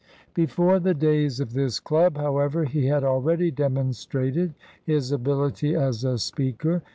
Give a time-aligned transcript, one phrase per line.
[0.33, 6.17] Before the days of this club, however, he had already demonstrated his ability as a
[6.17, 6.81] speaker.